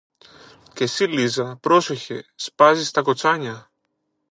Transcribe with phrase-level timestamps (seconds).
[0.73, 3.71] Και συ, Λίζα, πρόσεχε, σπάζεις τα κοτσάνια